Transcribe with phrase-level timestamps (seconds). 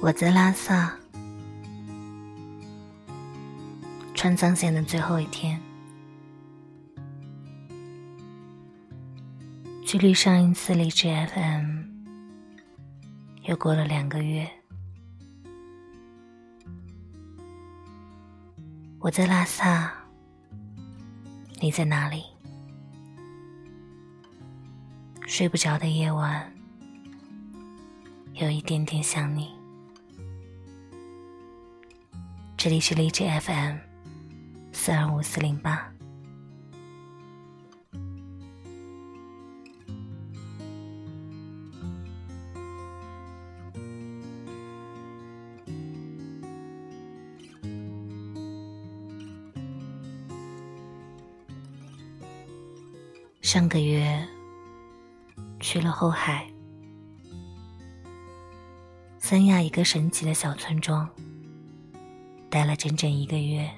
[0.00, 0.92] 我在拉萨，
[4.14, 5.60] 川藏线的最后一天，
[9.84, 11.82] 距离上一次荔枝 FM
[13.42, 14.48] 又过了两个月。
[19.00, 19.92] 我在拉萨，
[21.60, 22.22] 你在哪里？
[25.26, 26.50] 睡不着的夜晚，
[28.34, 29.57] 有一点点想你。
[32.60, 33.76] 这里是荔枝 FM
[34.72, 35.88] 四二五四零八。
[53.40, 54.26] 上个月
[55.60, 56.50] 去了后海，
[59.20, 61.08] 三亚一个神奇的小村庄。
[62.50, 63.68] 待了整整一个月，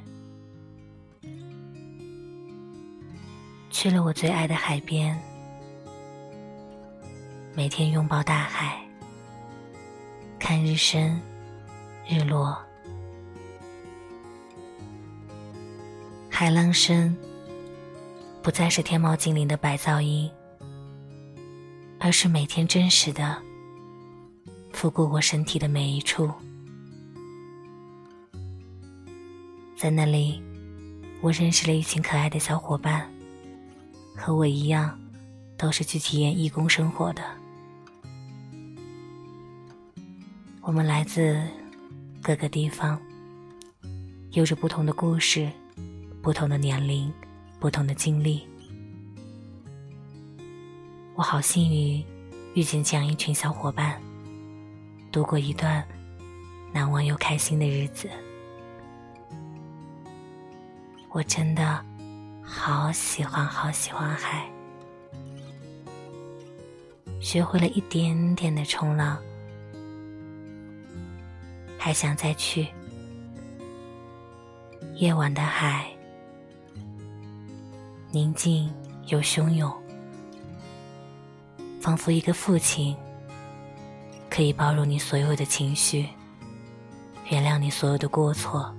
[3.69, 5.21] 去了我最爱的海边，
[7.53, 8.81] 每天拥抱大海，
[10.39, 11.21] 看日升
[12.09, 12.57] 日落，
[16.31, 17.17] 海浪声
[18.41, 20.31] 不再是天猫精灵的白噪音，
[21.99, 23.37] 而是每天真实的
[24.73, 26.33] 拂过我身体的每一处。
[29.81, 30.43] 在那里，
[31.23, 33.11] 我认识了一群可爱的小伙伴，
[34.15, 35.01] 和我一样，
[35.57, 37.23] 都是去体验义工生活的。
[40.61, 41.43] 我们来自
[42.23, 43.01] 各个地方，
[44.33, 45.51] 有着不同的故事，
[46.21, 47.11] 不同的年龄，
[47.59, 48.47] 不同的经历。
[51.15, 52.05] 我好幸运，
[52.53, 53.99] 遇见这样一群小伙伴，
[55.11, 55.83] 度过一段
[56.71, 58.11] 难忘又开心的日子。
[61.21, 61.85] 我真的
[62.43, 64.51] 好喜欢，好喜欢海，
[67.21, 69.19] 学会了一点点的冲浪，
[71.77, 72.69] 还想再去。
[74.95, 75.91] 夜晚的海，
[78.11, 78.73] 宁静
[79.09, 79.71] 又汹涌，
[81.83, 82.97] 仿佛一个父亲，
[84.31, 86.09] 可以包容你所有的情绪，
[87.29, 88.75] 原谅你所有的过错。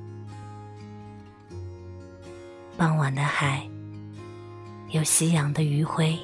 [2.78, 3.68] 傍晚的海，
[4.90, 6.18] 有夕阳的余晖，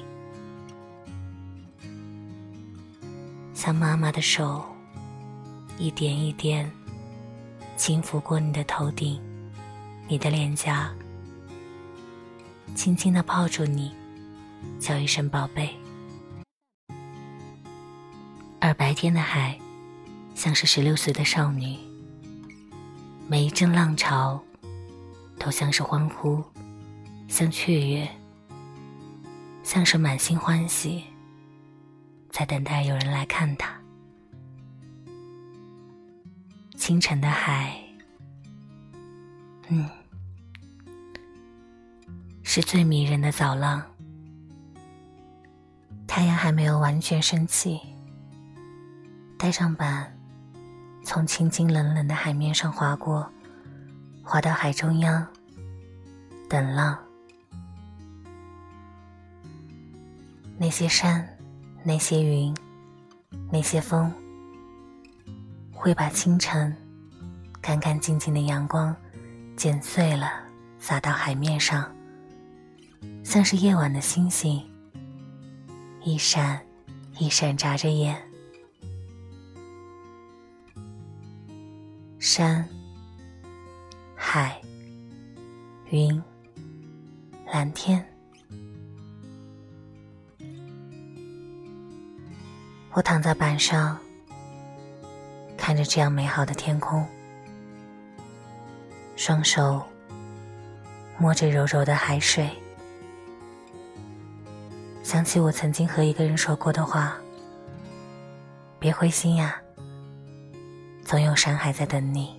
[3.54, 4.64] 像妈妈的手，
[5.78, 6.68] 一点一点
[7.76, 9.20] 轻抚过你的头顶，
[10.08, 10.90] 你的脸颊，
[12.74, 13.92] 轻轻的抱住你，
[14.80, 15.70] 叫一声宝贝。
[18.58, 19.56] 而白天的海，
[20.34, 21.76] 像是十六岁的少女，
[23.28, 24.42] 每一阵浪潮。
[25.38, 26.42] 都像是欢呼，
[27.28, 28.08] 像雀跃，
[29.62, 31.04] 像是满心欢喜，
[32.30, 33.72] 在等待有人来看他。
[36.76, 37.78] 清晨的海，
[39.68, 39.88] 嗯，
[42.42, 43.82] 是最迷人的早浪。
[46.06, 47.80] 太阳还没有完全升起，
[49.38, 50.16] 带上板，
[51.04, 53.30] 从清清冷冷的海面上划过。
[54.30, 55.26] 滑到海中央，
[56.50, 56.98] 等浪。
[60.58, 61.26] 那些山，
[61.82, 62.54] 那些云，
[63.50, 64.12] 那些风，
[65.72, 66.76] 会把清晨
[67.62, 68.94] 干干净净的阳光
[69.56, 70.30] 剪碎了，
[70.78, 71.90] 洒到海面上，
[73.24, 74.62] 像是夜晚的星星，
[76.04, 76.60] 一闪
[77.18, 78.14] 一闪眨着眼。
[82.18, 82.68] 山。
[84.30, 84.60] 海、
[85.88, 86.22] 云、
[87.50, 88.06] 蓝天，
[92.92, 93.98] 我躺在板上，
[95.56, 97.06] 看着这样美好的天空，
[99.16, 99.82] 双手
[101.16, 102.50] 摸着柔柔的海水，
[105.02, 107.16] 想起我曾经和一个人说过的话
[108.78, 109.58] ：“别灰心呀，
[111.02, 112.36] 总有山海在等你。”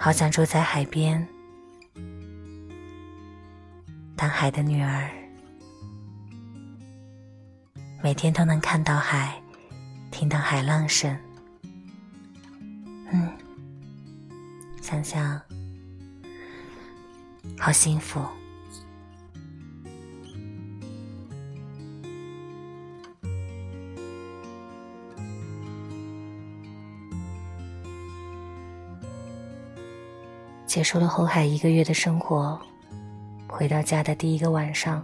[0.00, 1.26] 好想住在海边，
[4.14, 5.10] 当海的女儿，
[8.00, 9.42] 每天都能看到海，
[10.12, 11.18] 听到海浪声。
[13.10, 13.28] 嗯，
[14.80, 15.40] 想想
[17.58, 18.24] 好幸福。
[30.68, 32.60] 结束了后海一个月的生活，
[33.48, 35.02] 回到家的第一个晚上，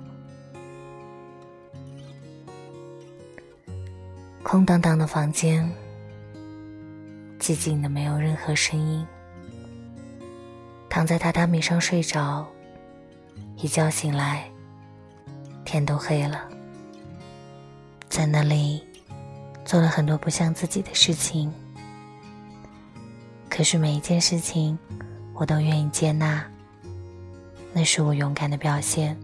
[4.43, 5.67] 空荡荡的房间，
[7.41, 9.07] 寂静的没有任何声音。
[10.91, 12.47] 躺在榻榻米上睡着，
[13.57, 14.47] 一觉醒来，
[15.65, 16.47] 天都黑了。
[18.11, 18.85] 在那里
[19.65, 21.51] 做了很多不像自己的事情，
[23.49, 24.79] 可是每一件事情
[25.35, 26.43] 我都愿意接纳，
[27.73, 29.17] 那是我勇敢的表现。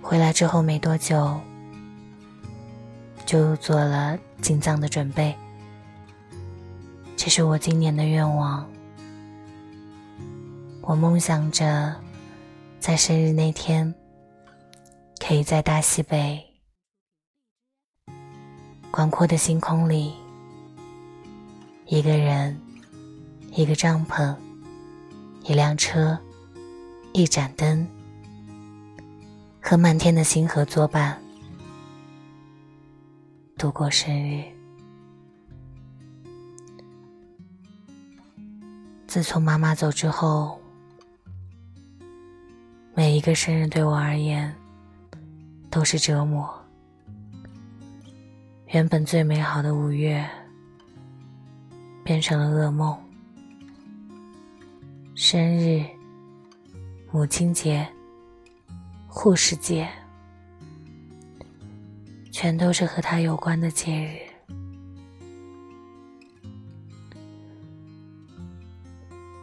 [0.00, 1.38] 回来之后没多久，
[3.26, 5.34] 就做了进藏的准备，
[7.16, 8.66] 这是我今年的愿望。
[10.80, 11.94] 我梦想着。
[12.80, 13.94] 在生日那天，
[15.18, 16.38] 可以在大西北
[18.94, 20.14] 广阔的星空里，
[21.86, 22.56] 一个人，
[23.50, 24.32] 一个帐篷，
[25.42, 26.16] 一辆车，
[27.12, 27.84] 一盏灯，
[29.60, 31.20] 和满天的星河作伴，
[33.58, 34.44] 度过生日。
[39.08, 40.60] 自从妈妈走之后。
[42.94, 44.54] 每一个生日对我而言
[45.68, 46.63] 都是折磨。
[48.74, 50.28] 原本最美好的五月
[52.02, 52.98] 变成了噩梦。
[55.14, 55.80] 生日、
[57.12, 57.86] 母亲节、
[59.06, 59.88] 护士节，
[62.32, 64.18] 全都是和他有关的节日。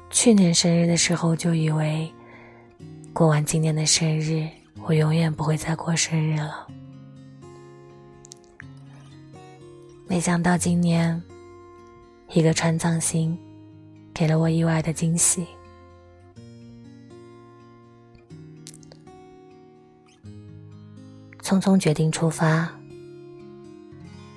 [0.10, 2.12] 去年生日的时候就以为。
[3.14, 4.46] 过完今年的生日，
[4.84, 6.68] 我永远不会再过生日了。
[10.12, 11.24] 没想到今年，
[12.34, 13.40] 一个川藏星
[14.14, 15.48] 给了我意外的惊喜。
[21.42, 22.70] 匆匆决定出发，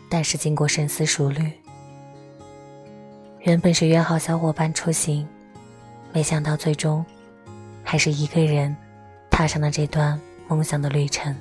[0.09, 1.51] 但是经过深思熟虑，
[3.41, 5.27] 原本是约好小伙伴出行，
[6.13, 7.05] 没想到最终。
[7.83, 8.77] 还是一个人
[9.29, 11.35] 踏上了这段梦想的旅程，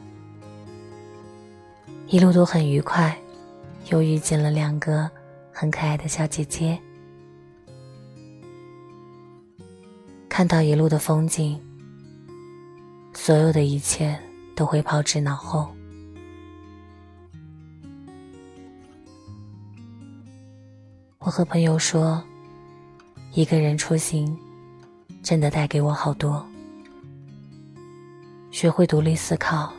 [2.08, 3.16] 一路都很愉快，
[3.90, 5.10] 又遇见了两个
[5.52, 6.80] 很可爱的小姐姐。
[10.30, 11.60] 看到一路的风景，
[13.14, 14.20] 所有的一切
[14.56, 15.74] 都会抛之脑后。
[21.20, 22.24] 我和朋友说，
[23.34, 24.38] 一个人出行。
[25.22, 26.46] 真的带给我好多，
[28.52, 29.72] 学会独立思考，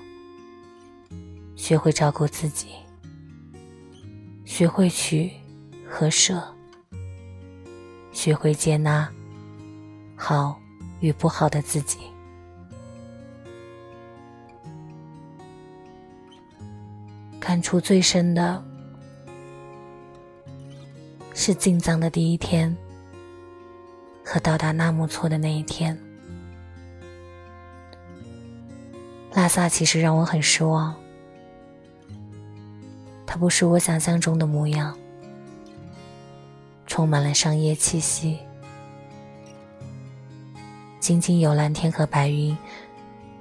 [1.55, 2.69] 学会照顾自己，
[4.45, 5.31] 学会取
[5.89, 6.43] 和舍，
[8.13, 9.11] 学会接纳
[10.17, 10.59] 好
[11.01, 11.99] 与不好的自己。
[17.41, 18.65] 感触最深的
[21.35, 22.75] 是进藏的第一天。
[24.27, 25.97] 和到达纳木错的那一天，
[29.35, 30.97] 拉萨其实让我很失望。
[33.35, 34.97] 它不是我想象中的模样，
[36.87, 38.39] 充满了商业气息，
[41.01, 42.57] 仅仅有蓝天和白云，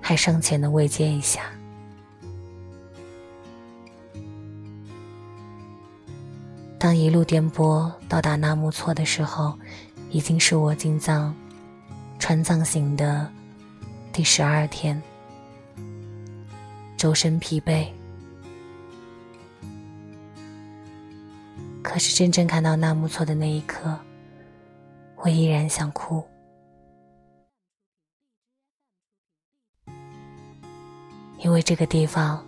[0.01, 1.43] 还尚且能慰藉一下。
[6.79, 9.53] 当一路颠簸到达纳木错的时候。
[10.09, 11.35] 已经是我进藏、
[12.19, 13.27] 川藏行的
[14.11, 15.01] 第十二天，
[16.95, 17.87] 周身疲惫。
[21.93, 23.95] 可是真正看到纳木错的那一刻，
[25.17, 26.23] 我依然想哭，
[31.37, 32.43] 因为这个地方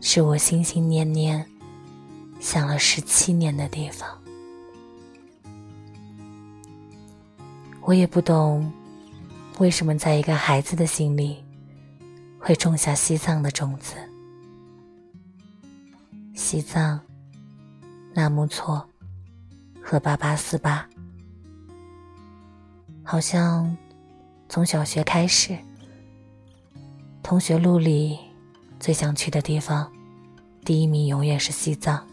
[0.00, 1.46] 是我心心念念
[2.40, 4.08] 想了十七年的地方。
[7.82, 8.72] 我也不懂，
[9.58, 11.44] 为什么在一个孩子的心里，
[12.38, 13.94] 会种下西藏的种子。
[16.32, 16.98] 西藏、
[18.16, 18.88] 纳木错
[19.82, 20.88] 和八八四八，
[23.02, 23.76] 好像
[24.48, 25.58] 从小学开始，
[27.24, 28.16] 同学录里
[28.78, 29.92] 最想去的地方，
[30.64, 32.06] 第一名永远是西藏，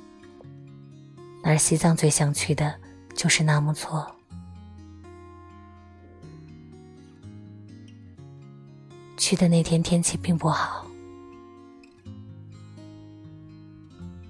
[1.44, 2.74] 而西藏最想去的
[3.16, 4.12] 就是纳木错。
[9.18, 10.84] 去的那天天气并不好，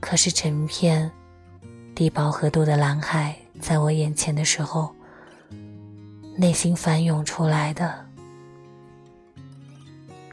[0.02, 1.10] 可是整片
[1.94, 4.94] 低饱和度的蓝海在我眼前的时候，
[6.36, 8.06] 内心翻涌出来的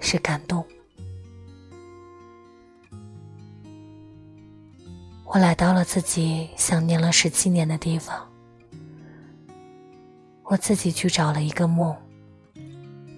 [0.00, 0.64] 是感动。
[5.26, 8.26] 我来到了自己想念了十七年的地方，
[10.44, 11.94] 我自己去找了一个梦，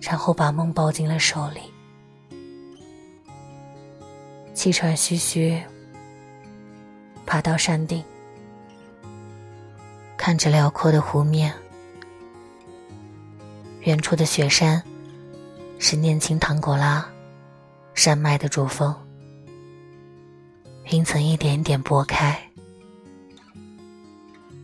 [0.03, 1.61] 然后把梦抱进了手里。
[4.53, 5.63] 气喘吁吁，
[7.25, 8.03] 爬到山顶，
[10.31, 11.53] 看着辽阔的湖面，
[13.81, 14.81] 远处的雪山
[15.81, 17.05] 是念青唐古拉
[17.95, 18.95] 山脉的主峰，
[20.93, 22.41] 云层一点一点拨开，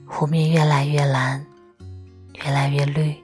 [0.06, 1.44] 湖面越来越蓝，
[2.34, 3.16] 越来越绿，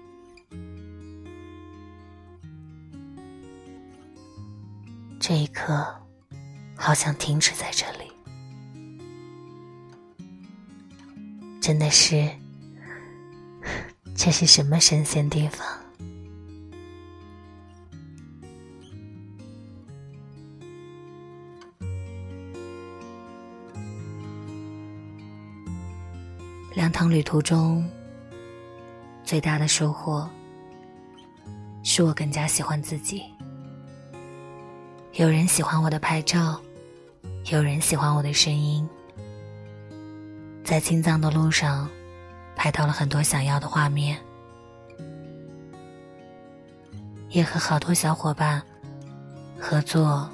[5.21, 5.87] 这一刻。
[6.75, 8.02] 好想停止在这里，
[11.73, 12.29] 真的是，
[14.15, 15.67] 这是什么神仙地方？
[26.75, 27.89] 两趟旅途中，
[29.25, 30.29] 最大的收获，
[31.83, 33.23] 是我更加喜欢自己。
[35.15, 36.61] 有人喜欢我的拍照。
[37.51, 38.87] 有人喜欢我的声音，
[40.65, 41.89] 在青藏的路上
[42.57, 44.19] 拍到了很多想要的画面，
[47.29, 48.63] 也和好多小伙伴
[49.59, 50.31] 合作，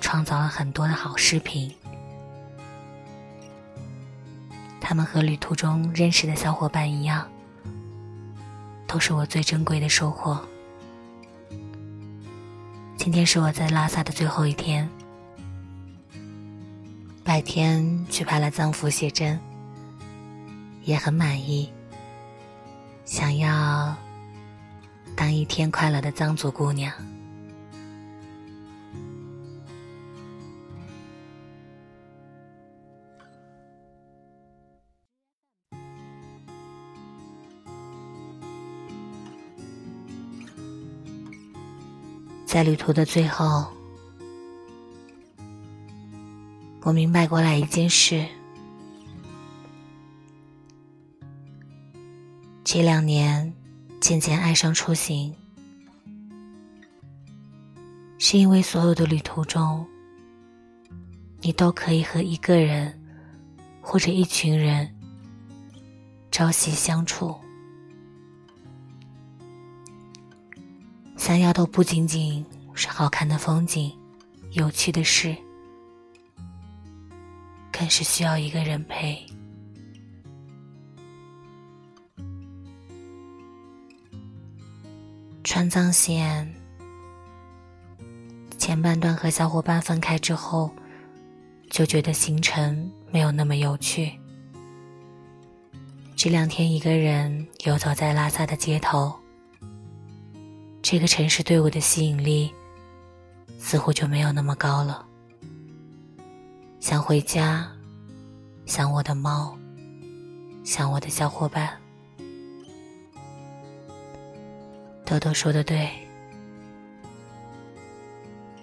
[0.00, 1.70] 创造了很多的好视频。
[4.80, 7.28] 他们和旅途中认识的小伙伴一样，
[8.86, 10.40] 都是我最珍贵的收获。
[12.96, 14.88] 今天是我在拉萨的最后一天。
[17.22, 19.40] 白天去拍了藏服写真，
[20.84, 21.70] 也很满意。
[23.04, 23.94] 想要
[25.16, 26.92] 当一天快乐的藏族姑娘。
[42.46, 43.74] 在旅途的最后。
[46.84, 48.26] 我明白过来一件事：
[52.74, 53.54] 这两年
[54.00, 55.32] 渐渐爱上出行，
[58.18, 59.86] 是因为所有的旅途中，
[61.40, 63.00] 你都可以和一个人
[63.80, 64.92] 或者一群人
[66.32, 67.36] 朝夕相处，
[71.16, 73.96] 想要的不仅仅是好看的风景、
[74.50, 75.32] 有趣的事。
[77.70, 79.24] 更是需要一个人陪。
[85.54, 86.52] 川藏线
[88.58, 90.68] 前半段和小伙伴分开之后，
[91.70, 94.18] 就觉得行程没有那么有趣。
[96.16, 99.14] 这两天一个人游走在拉萨的街头，
[100.82, 102.52] 这个城市对我的吸引力
[103.56, 105.06] 似乎就没有那么高了。
[106.80, 107.70] 想回家，
[108.66, 109.56] 想我的猫，
[110.64, 111.83] 想我的小伙伴。
[115.14, 115.88] 豆豆说的对，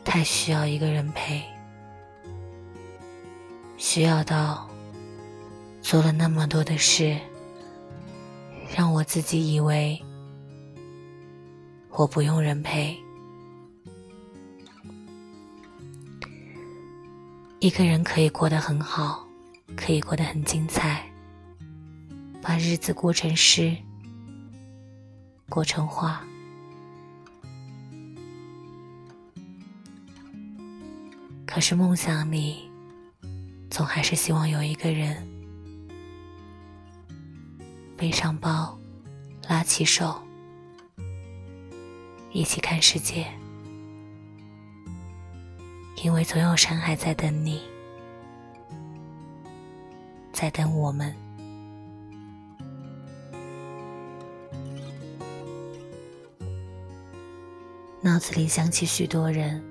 [0.03, 1.41] 太需要一个人陪，
[3.77, 4.69] 需要到
[5.81, 7.17] 做了那么多的事，
[8.75, 9.97] 让我自己以为
[11.89, 12.97] 我不用人陪。
[17.59, 19.25] 一个人可以过得很好，
[19.77, 21.09] 可以过得很精彩，
[22.41, 23.73] 把日子过成诗，
[25.47, 26.21] 过成画。
[31.53, 32.71] 可是梦想里，
[33.69, 35.27] 总还是希望有一个人，
[37.97, 38.79] 背上包，
[39.49, 40.15] 拉起手，
[42.31, 43.27] 一起看世界。
[46.01, 47.61] 因为总有山海在等你，
[50.31, 51.13] 在等我们。
[57.99, 59.61] 脑子里想起许多人，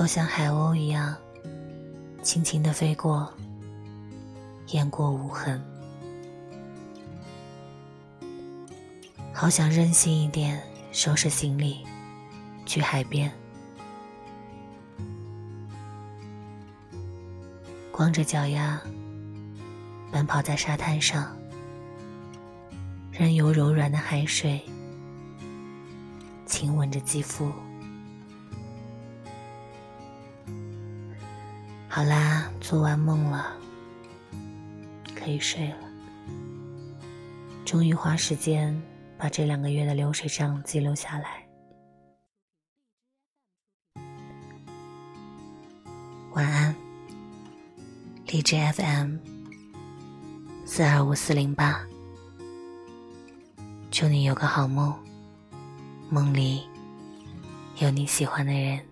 [0.00, 1.14] 都像海鸥一样，
[2.22, 3.30] 轻轻的飞过，
[4.68, 5.62] 雁过无痕。
[9.30, 10.58] 好想任性一点，
[10.90, 11.84] 收拾行李。
[12.64, 13.30] 去海边，
[17.92, 18.80] 光着脚丫
[20.10, 21.36] 奔跑在沙滩上，
[23.12, 24.62] 任由柔软的海水
[26.46, 27.52] 亲吻着肌肤。
[31.92, 33.52] 好啦，做完梦了，
[35.12, 35.76] 可以睡了。
[37.64, 38.80] 终于花时间
[39.18, 41.44] 把这两个月的流水账记录下来。
[46.34, 46.72] 晚安，
[48.28, 49.16] 荔枝 FM
[50.64, 51.84] 四二五四零八。
[53.90, 54.96] 祝你有个好梦，
[56.08, 56.62] 梦里
[57.78, 58.89] 有你喜欢的人。